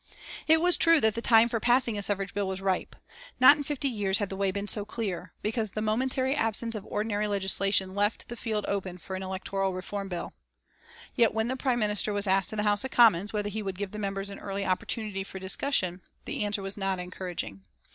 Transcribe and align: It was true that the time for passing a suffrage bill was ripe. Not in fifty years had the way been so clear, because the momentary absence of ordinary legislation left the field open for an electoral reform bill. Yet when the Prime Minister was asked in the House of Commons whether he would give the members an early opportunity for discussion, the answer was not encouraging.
It 0.47 0.61
was 0.61 0.77
true 0.77 0.99
that 0.99 1.13
the 1.13 1.21
time 1.21 1.47
for 1.47 1.59
passing 1.59 1.95
a 1.95 2.01
suffrage 2.01 2.33
bill 2.33 2.47
was 2.47 2.59
ripe. 2.59 2.95
Not 3.39 3.57
in 3.57 3.63
fifty 3.63 3.87
years 3.87 4.17
had 4.17 4.29
the 4.29 4.35
way 4.35 4.49
been 4.49 4.67
so 4.67 4.83
clear, 4.83 5.31
because 5.43 5.73
the 5.73 5.81
momentary 5.83 6.33
absence 6.33 6.73
of 6.73 6.83
ordinary 6.87 7.27
legislation 7.27 7.93
left 7.93 8.27
the 8.27 8.35
field 8.35 8.65
open 8.67 8.97
for 8.97 9.15
an 9.15 9.21
electoral 9.21 9.73
reform 9.73 10.07
bill. 10.07 10.33
Yet 11.13 11.35
when 11.35 11.49
the 11.49 11.55
Prime 11.55 11.77
Minister 11.77 12.13
was 12.13 12.25
asked 12.25 12.51
in 12.51 12.57
the 12.57 12.63
House 12.63 12.83
of 12.83 12.89
Commons 12.89 13.31
whether 13.31 13.49
he 13.49 13.61
would 13.61 13.77
give 13.77 13.91
the 13.91 13.99
members 13.99 14.31
an 14.31 14.39
early 14.39 14.65
opportunity 14.65 15.23
for 15.23 15.37
discussion, 15.37 16.01
the 16.25 16.43
answer 16.45 16.63
was 16.63 16.77
not 16.77 16.97
encouraging. 16.97 17.61